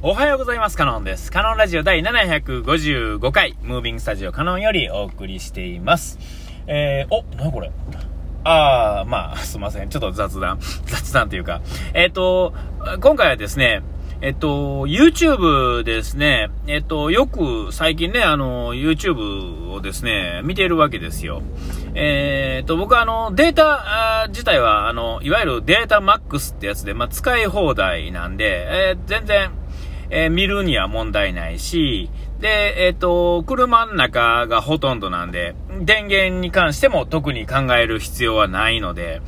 [0.00, 0.76] おはようございます。
[0.76, 1.32] カノンです。
[1.32, 6.20] カノンラジオ第755回、ムービングスタジオカノンよりお送りしています。
[6.68, 7.72] えー、お、なにこれ？
[8.44, 9.88] あー、まあ、すいません。
[9.88, 11.62] ちょっと雑談、 雑談というか。
[11.94, 12.54] えっ、ー、と、
[13.00, 13.82] 今回はですね、
[14.20, 21.42] えっと、YouTube ですね、えっと、よく最近ね、あの、YouTube をですね、見ているわけですよ。
[21.94, 29.50] えー、っと、僕はあの、データ自体は、あの、いわゆるデータマックスってやつで、まあ、使い放題なんで、えー、全然、
[30.10, 32.10] えー、見るには問題ないし、
[32.40, 39.20] で、えっ、ー、と、車の中がほとんどなんで、電源に関しても特に考える必要はないので、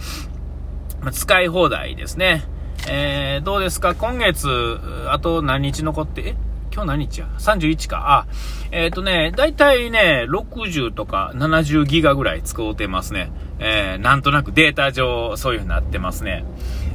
[1.01, 2.45] ま、使い放題ですね。
[2.89, 3.95] えー、どうですか？
[3.95, 4.79] 今月、
[5.09, 6.35] あと何日残って、え？
[6.73, 8.19] 今日何日や ?31 か。
[8.21, 8.27] あ、
[8.71, 13.33] えっ、ー、とね、だいたいね、60とか70ギガぐらい使うてますね。
[13.59, 16.45] えー、なんとなくデータ上、そういう風になってますね。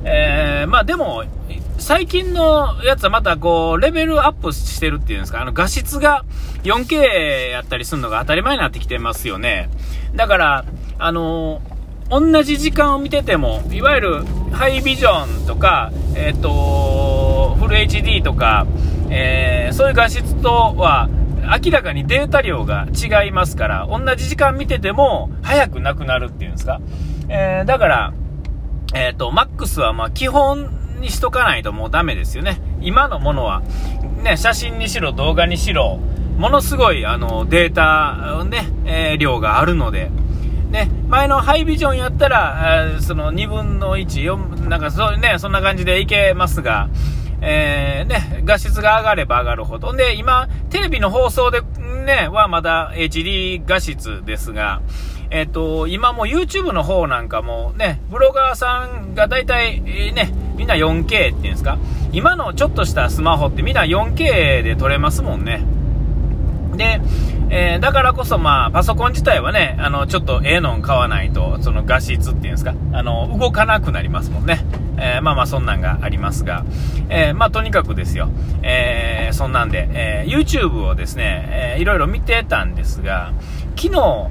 [0.06, 1.26] えー、まあでも、
[1.78, 6.26] 最近のやつはまたこう、レベルアップしてるっていうんですか、あの画質が
[6.64, 9.70] 4K やったりするのが当たり前になってきてますよね。
[10.16, 10.66] だから、
[10.98, 11.62] あの
[12.10, 18.68] 同じ時間を見てても、いわゆるハイビジョンとか、えっ、ー、と、フル HD とか、
[19.10, 21.10] えー、そういう画質とは、
[21.64, 26.80] 明らかにデータ量が違いますから、同じ時間見てても、早くなくなるっていうんですか。
[27.28, 28.14] えー、だから、
[28.94, 32.60] えっ、と、マックスはまあ基本にしとかないともうダメですよね。
[32.82, 33.62] 今のものは、
[34.24, 36.00] ね、写真にしろ動画にしろ、
[36.38, 40.12] ものすごいあのデータ、ね、え、量があるので、
[40.72, 46.90] ね、前のハイビジョンやったら、その2分の1、4、なんかそうね、そんな感じでいけますが、
[47.42, 49.94] えー、ね、画質が上がれば上がるほど。
[49.94, 51.62] で、今、テレビの放送で、
[52.06, 54.82] ね、はまだ HD 画質ですが、
[55.30, 61.78] えっ、ー、と、今も YouTube の方なんかもね、ブロガーさんが大体、えー、ね、みんな 4K っていうんですか？
[62.12, 65.64] 今のちょっとしたスマホってみんな 4K で撮れますもんね。
[66.76, 67.02] で、
[67.50, 74.66] えー、だからこそまあ、パソコン自体はね、あの、ちょっとええのん買わないと、その画質っていうんですか、あの、動かなくなりますもんね。
[74.98, 76.66] えー、まあまあ、そんなんがありますが、
[77.10, 78.30] えー、まあ、とにかくですよ、
[78.62, 83.32] えそんなんで、え YouTube をですね、えー、いろいろ見てたんですが、
[83.78, 84.30] 昨日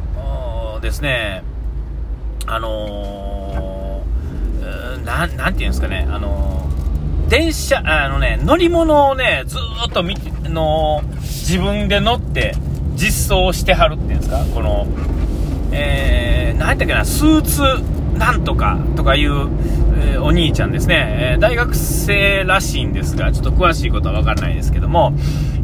[0.83, 1.45] ですね、
[2.47, 3.34] あの
[5.05, 6.69] ななんていうんですかね、あの
[7.29, 9.57] 電車、あのね、乗り物をね、ず
[9.89, 12.55] っと見の、自分で乗って
[12.95, 14.87] 実装してはるっていうんですか、この、
[15.73, 17.63] えー、何やったっけな、スーツ
[18.19, 19.49] なんとかとかいう、
[19.97, 25.13] えー、お兄ちゃんですね、えー、大学生らしいんですが、ちょっと詳しいことはわからないですけども、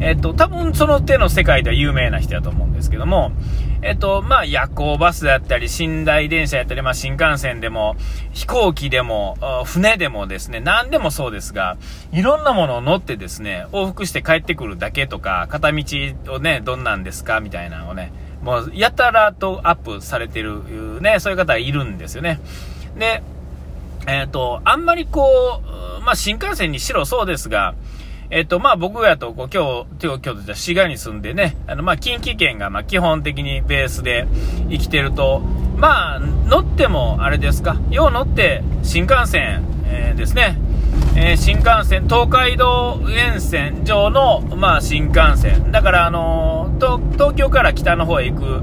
[0.01, 3.33] えっ、ー、と、多分その手の世界では有名な人だと思うんですけども、
[3.83, 7.97] えっと、まあ、夜行バスだったり、寝台電車やったり、まあ、新幹線でも、
[8.33, 11.79] 飛行機でも、船でもですね、何でもそうですが、
[12.13, 15.85] いろんなものを乗ってですね、往復して帰ってくるだけとか、片道
[16.29, 22.39] をね、どんなんですかみたいなのをね、もう、やたらとアップされてる、ね、そういう方がいるんですよね。
[22.99, 23.23] で、
[24.07, 25.63] えっ、と、あんまりこ
[26.01, 27.75] う、まあ、新幹線にしろそうですが、
[28.31, 34.29] えっと、まあ僕やと、こう、今日、今日、滋賀に住んでね、あの、まあ近畿圏が、まあ基本的にベースで
[34.71, 35.41] 生きてると、
[35.77, 40.59] まあ、乗っても、あれですか、よう乗って、新幹線、えー、ですね、
[41.17, 45.73] えー、新幹線、東海道沿線上の、まあ、新幹線。
[45.73, 48.63] だから、あのー、東京から北の方へ行く、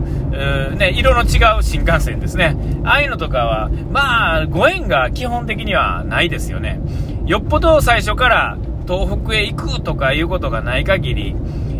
[0.77, 2.55] ね、色の違う新幹線ですね。
[2.85, 6.79] ああいうのとかは、まあ、ご縁が基本的にはないですよね。
[7.25, 8.57] よっぽど最初から
[8.87, 11.35] 東北へ行くとかいうことがない限り、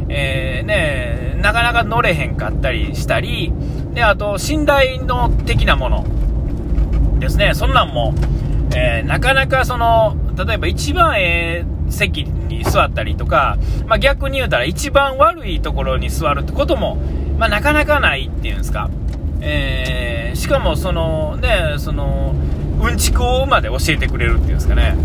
[0.09, 3.53] えー、ね、なかなか乗れへんかったりしたり、
[3.94, 8.13] で、あと、寝台の的なものですね、そんなんも、
[8.75, 16.97] えー、なかなかその、例えば一番ええ席に座ったりとか、まあ、逆に言うたら一番悪いところに座るってことも、
[17.38, 18.90] まあ、なかなかないっていうんですか。
[19.41, 22.35] えー、しかもそのね、その、
[22.79, 24.96] うんちくをまで教えてくれるっていうんですかね。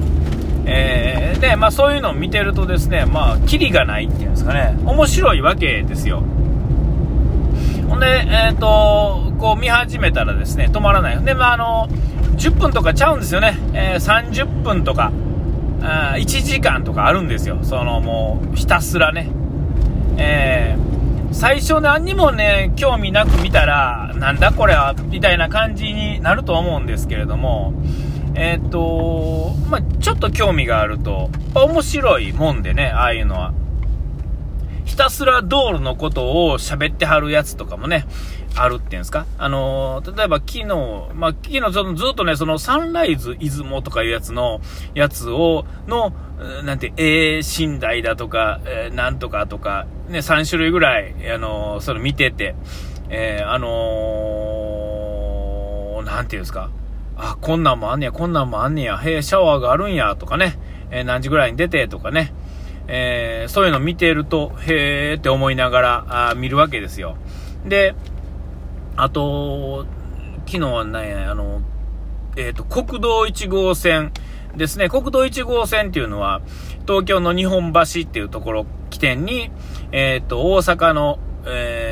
[0.66, 6.22] えー、で、まあそういうのを見てるとですね、まあ、キリがないっていうんですかね、面白いわけですよ。
[7.88, 11.24] ほんで、えっ、ー、と、こう見始めたらですね、止まらない。
[11.24, 11.88] で、まああの、
[12.36, 13.58] 10分とかちゃうんですよね。
[13.74, 15.12] えー、30分とか、
[15.82, 17.58] あ1時間とかあるんですよ。
[17.62, 19.30] そのもう、ひたすらね。
[20.16, 27.72] えー、最初何にもね、興味なく見たら、なんだこれは、みたいな感じになると思うんですけれども、
[28.34, 33.52] えっ、と、まあ、ちょっと興味があると、面白いもんでね、ああいうのは。
[34.84, 38.04] ひたすら道路のことを喋ってはるやつとかもね、
[38.56, 40.66] あるっていうんですかあのー、例えば昨日、
[41.14, 44.60] まあ、昨日ちょっとずっとね、そのサンライズ出雲とかいうやつの、
[44.94, 46.12] やつを、の、
[46.64, 52.54] なんて、えー、寝台だとか、えー、なんとかとか、ね、3種類ぐらい、あのー、それ見てて、
[53.08, 56.70] えー、あのー、なんていうんですか
[57.24, 60.58] あ、こんなんもあんねや、こんなんもあんねや、へえ、シャワーがあるんや、とかね、
[60.90, 62.34] えー、何時ぐらいに出て、とかね、
[62.88, 67.16] えー、そういうの見てると、へーって思いながら、あ見るわけですよ。
[67.64, 67.94] で、
[68.96, 69.86] あと、
[70.46, 71.62] 昨日はね、あの、
[72.36, 74.12] えっ、ー、と、国道1号線
[74.56, 74.88] ですね。
[74.88, 76.42] 国道1号線っていうのは、
[76.88, 79.52] 東京の日本橋っていうところ起点に、
[79.92, 81.91] えっ、ー、と、大阪の、え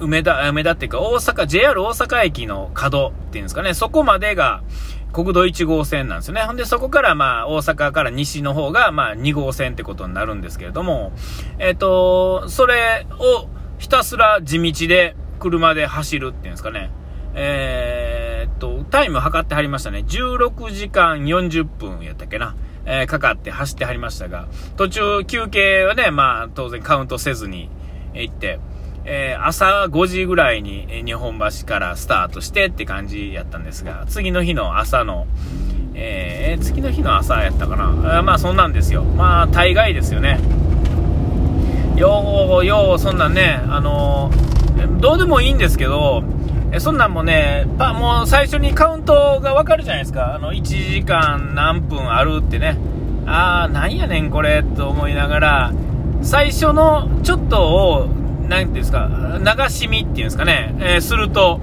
[0.00, 4.62] 梅田、梅田っていうか、大阪、JR 大阪駅の角っていうんですかね、そこまでが、
[5.12, 6.42] 国道1号線なんですよね。
[6.42, 11.12] ほんで、そこからまあ、大阪から西の方がまあ、2号線ってことになるんですけれども、
[11.58, 13.48] えっ、と、それを
[13.78, 16.90] ひたすら地道で車で走るっていうんですかね。
[17.34, 20.04] え、っと、タイム測ってはりましたね。
[20.06, 22.54] 16時間40分やったっけな。
[22.84, 27.70] えー、かかって走ってはりましたが、途中休憩はね、まあ、当然カウントせずに
[28.14, 28.60] 行って、
[29.10, 35.26] えー、朝5時ぐらいに日本橋からスタートしてって感じやったんですが、次の日の朝の、
[35.94, 38.18] えー、次の日の朝やったかな。
[38.18, 39.04] あまあそんなんですよ。
[39.04, 40.38] まあ大概ですよね。
[41.96, 46.22] よう、よう、そんなんね、あのー、どうでもいいんですけど、
[46.78, 50.34] そんなんもね、パもう最初にカウントがわかるじゃないですか。
[50.34, 52.76] あの、1時間何分あるってね。
[53.24, 55.72] あー、なんやねんこれ、と思いながら、
[56.20, 58.17] 最初のちょっとを
[58.48, 61.60] なんていうんですか、流し見っていうんですかね、えー、すると、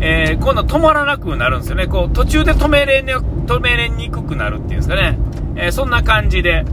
[0.00, 1.86] えー、今度止まらなくなるんですよね。
[1.86, 5.18] こう、途中で止めれ、ね、止めれにくくなるっていうんですかね。
[5.56, 6.64] えー、そんな感じで。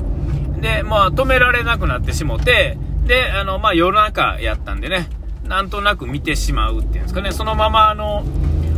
[0.60, 5.08] で、まあ、止められなくなってしもて、で、あの、まあ、夜中やったんでね、
[5.44, 7.32] なんとなく見てしまうっていうんですかね。
[7.32, 8.24] そのまま、あの、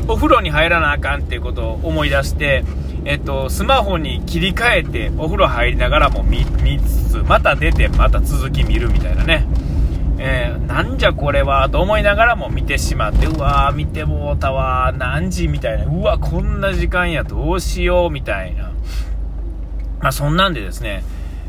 [0.08, 2.64] お風呂に入らなあかんっていうことを思い出して、
[3.06, 6.46] えっと、スマホに切り替えて、お風呂入りながらも見
[6.80, 9.46] つつ、また出て、また続き見るみたいなね。
[10.24, 18.72] えー、なんじゃこれはと思いながらも見てしまって、うわー見てもうたわ何時みたいな、うわ、こんな時間や、どうしようみたいな。
[20.00, 21.04] まあそんなんでですね、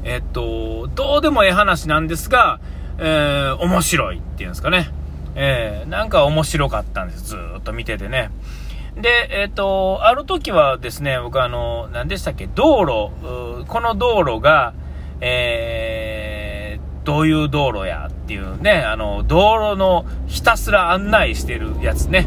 [0.04, 2.60] えっと、どうでもええ話なんですが、
[2.96, 4.88] えー、面白いっていうんですかね。
[5.34, 7.24] えー、なんか面白かったんです。
[7.24, 8.30] ずっと見ててね。
[8.96, 14.72] で、えっ、と、ある時はですね、僕あの、何でしたっけ、道路、この道路が、
[15.20, 16.52] えー
[17.04, 22.26] どういう道路やっていうね、あの、道路のひたすら案内してるやつね。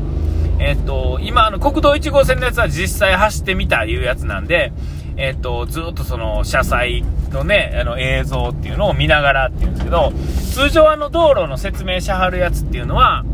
[0.60, 4.72] えっと、今、あの、国道1号線のやつは実際走ってみたいうやつなんで、
[5.18, 10.14] えっと、ずっとその、車載のね、あの、映像っていうのを見ながらっていうんですけど、
[10.54, 13.26] 通常あの、道路の説明しはるやつっていうのは、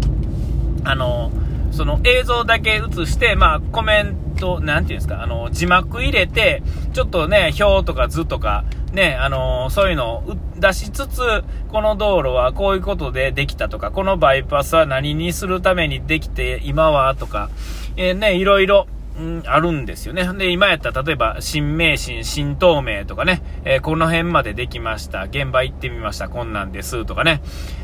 [0.85, 1.31] あの、
[1.71, 6.63] その映像だけ映して、まあ、コメント、なんていうんですか、あの、字幕入れて、
[6.93, 11.21] ちょっとね、表とか図とか、ね、あのそういうのを出しつつ、
[11.69, 17.49] この道路はこういうことでできたとか、このバイパスは何にするためにできて、今はとか、
[17.95, 20.27] えー、ね、いろいろ、うん、あるんですよね。
[20.37, 25.23] で、今やったら、例えば、新名神、新東名とかね、えー、この辺までできました。
[25.23, 26.29] 現場行ってみました。
[26.29, 27.05] こんなんです。
[27.05, 27.41] とかね。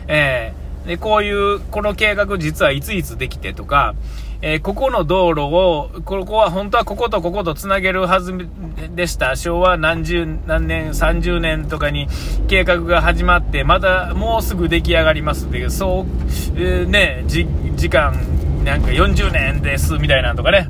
[0.08, 3.94] えー、で、こういう、この計画実はいついつできてとか、
[4.42, 8.38] えー、ここの道路を、ここは本当はこことこことつなげるはず
[8.96, 9.36] でした。
[9.36, 12.08] 昭和何十何年、30年とかに
[12.48, 16.06] 計画が始まって、またもうすぐ出来上がりますっていう、そう、
[16.56, 18.14] えー、ね、時間、
[18.64, 20.70] なんか40年ですみたいなとかね。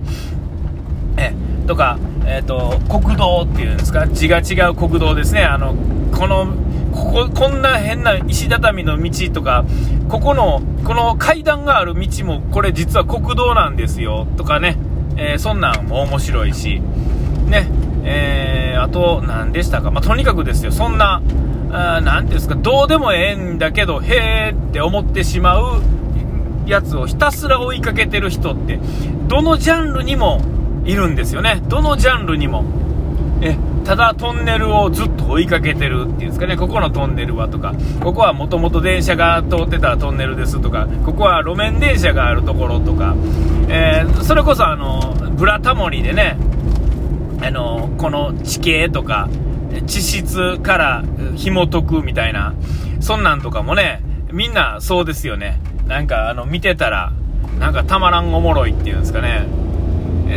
[1.18, 1.34] え
[1.68, 5.44] とか、えっ、ー、と、国道っていうんですか、字が違う国道ですね。
[5.44, 5.76] あの、
[6.18, 6.54] この、
[6.98, 9.66] ここ、こんな変な石畳の道とか、
[10.10, 14.78] ここの、この階段がある道も、これ実は国道なんですよ、とかね、
[15.16, 16.82] えー、そんなんも面白いし、
[17.46, 17.70] ね、
[18.04, 21.22] えー、あと、何でしたか、まあ、とにかくですよ、そんな、
[21.70, 25.82] あなんですか、どうでもええんだけど、へーって思ってしまう
[26.66, 28.80] やつをひたすら追いかけてる人って、
[29.28, 30.42] どのジャンルにも
[30.86, 31.62] いるんですよね。
[31.68, 32.64] どのジャンルにも。
[33.42, 33.56] え
[33.88, 43.16] ただトンネルをずっと追いかけてるっていうんですかね、ここのトンネルはとか、ここはもともと電車が通ってたトンネルですとか、ここは路面電車があるところとか、
[43.70, 46.36] えー、それこそあの、ブラタモリでね、
[47.42, 49.30] あの、この地形とか、
[49.86, 51.04] 地質から
[51.38, 52.56] 紐解くみたいな、
[53.00, 54.02] そんなんとかもね、
[54.34, 55.62] みんなそうですよね。
[55.88, 57.14] なんかあの、見てたら、
[57.58, 59.48] なんかたまらんおもろいっていうんですかね。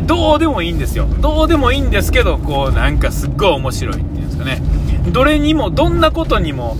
[0.06, 1.06] どうでもいいんですよ。
[1.20, 4.62] どうでもいいんですけど、こう、なんかすっごい面白いっていうんですかね。
[5.08, 6.76] どれにも、どんなことにも、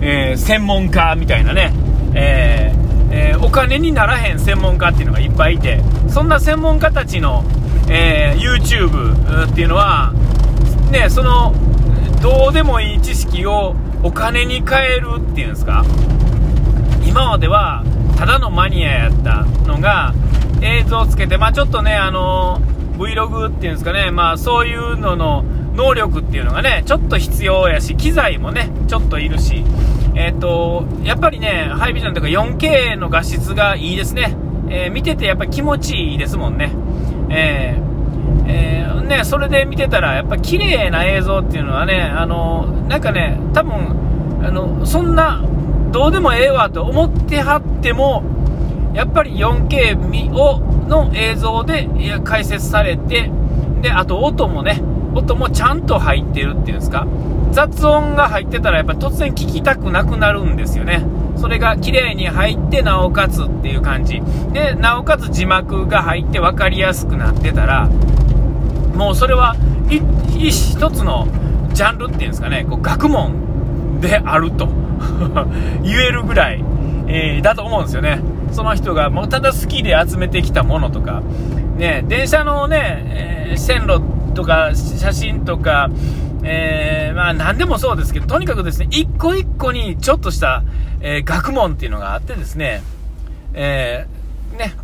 [0.00, 1.72] えー、専門家みたいなね、
[2.14, 2.80] えー
[3.12, 7.44] えー、お金にならへん専門家っていうのがいっぱいいて、そんな専門家たちの、
[7.88, 10.12] え YouTube っていうのは、
[10.90, 11.52] ね、その、
[12.22, 15.84] どうでもいい知識をお金に変えるっていうんですか、
[17.04, 17.84] 今までは、
[18.16, 19.99] ただのマニアやったのが、
[20.98, 22.60] をつけて、まあちょっとね、あの
[22.98, 25.44] Vlog っていうんですかね、まあそういうのの
[25.74, 29.64] 能力っていうのがね、ちょっと必要やし、機材もね、ちょっといるし、
[30.14, 34.36] えっ、ー、と、やっぱりね、ハイビジョンとか 4K の画質がいいですね。
[34.68, 36.72] えー、見ててやっぱ気持ちいいですもんね。
[37.30, 45.42] えー、えー、ね、それで見てたら、やっぱ綺麗な映像っていうのはね、あの、なんかね、多分、あの、そんな、
[45.90, 48.22] どうでもええわと思ってはっても、
[48.92, 51.88] やっぱり 4K をの映像で
[52.24, 53.30] 解説されて、
[53.80, 54.82] で、あと音もね、
[55.14, 57.06] 音もちゃんと入ってるっていうんですか、
[57.52, 61.04] 雑音が入ってたらやっぱ突然聞きたくなくなるんですよね。
[61.36, 64.20] それが綺麗に入ってなおかつっていう感じ。
[64.52, 67.88] で、なおかつ字幕が入って分かりやすくなってたら、
[68.94, 69.56] もうそれは
[70.38, 71.26] 一つの
[71.72, 74.68] ジャンルっていうんですかね、こう学問であると
[75.82, 76.64] 言えるぐらい、
[77.06, 78.20] えー、だと思うんですよね。
[78.52, 81.22] その人がもうただ好きで集めてきたものとか、
[81.76, 84.00] ね、電車のね、えー、線路
[84.34, 85.90] とか写真とか、
[86.42, 90.62] えー、まあ何でもそうですけど、とにかくですね、一個一個にちょっとした、
[91.00, 92.82] えー、学問っていうのがあってですね、
[93.54, 94.74] えー、ね、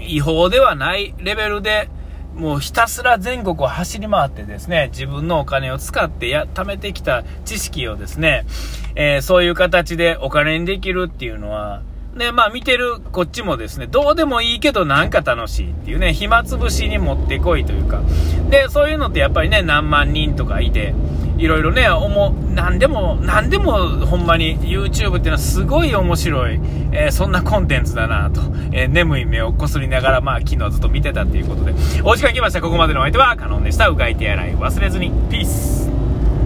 [0.00, 1.88] 違法ではないレベルで、
[2.34, 8.46] もうひたすら全国を走り回ってですね、自分のお金を使ってや、貯めてきた知識をですね、
[8.94, 11.82] えー、そういう形でお金にできるっていうのは、
[12.16, 18.02] で、まあ見てるこっちもですね、どうでもいいけどなんか楽しいっていうね、暇つぶしに持ってこいというか。
[18.50, 20.94] で、そういうのってやっぱりね、何万人とかいて、
[21.38, 26.60] いろいろね、思う、なんでも、なんでもほんまに YouTube っていうのはすごい面白い、
[26.92, 31.72] えー、そんなコンテンツだなと、えー、眠い目をこすりながら、まあ昨日ずっと見てたっていうことで、
[32.04, 32.60] お時間来ました。
[32.60, 33.88] ここまでのお相手はカノンでした。
[33.88, 35.10] うがい手洗い忘れずに。
[35.30, 35.89] ピース。